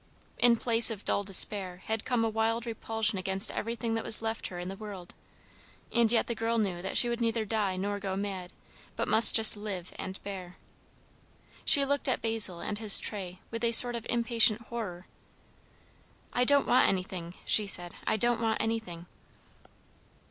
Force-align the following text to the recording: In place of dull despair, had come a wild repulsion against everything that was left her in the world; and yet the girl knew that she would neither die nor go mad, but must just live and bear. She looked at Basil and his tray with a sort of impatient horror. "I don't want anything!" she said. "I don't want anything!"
In 0.39 0.55
place 0.55 0.89
of 0.89 1.05
dull 1.05 1.21
despair, 1.21 1.83
had 1.85 2.05
come 2.05 2.25
a 2.25 2.29
wild 2.29 2.65
repulsion 2.65 3.19
against 3.19 3.51
everything 3.51 3.93
that 3.93 4.03
was 4.03 4.19
left 4.19 4.47
her 4.47 4.57
in 4.57 4.67
the 4.67 4.75
world; 4.75 5.13
and 5.91 6.11
yet 6.11 6.25
the 6.25 6.33
girl 6.33 6.57
knew 6.57 6.81
that 6.81 6.97
she 6.97 7.07
would 7.07 7.21
neither 7.21 7.45
die 7.45 7.77
nor 7.77 7.99
go 7.99 8.15
mad, 8.15 8.51
but 8.95 9.07
must 9.07 9.35
just 9.35 9.55
live 9.55 9.93
and 9.97 10.19
bear. 10.23 10.57
She 11.65 11.85
looked 11.85 12.07
at 12.07 12.19
Basil 12.19 12.61
and 12.61 12.79
his 12.79 12.99
tray 12.99 13.41
with 13.51 13.63
a 13.63 13.71
sort 13.73 13.95
of 13.95 14.07
impatient 14.09 14.61
horror. 14.63 15.05
"I 16.33 16.45
don't 16.45 16.65
want 16.65 16.87
anything!" 16.89 17.35
she 17.45 17.67
said. 17.67 17.93
"I 18.07 18.17
don't 18.17 18.41
want 18.41 18.59
anything!" 18.59 19.05